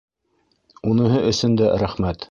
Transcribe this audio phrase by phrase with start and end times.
[0.93, 2.19] Уныһы өсөн дә рәхмәт.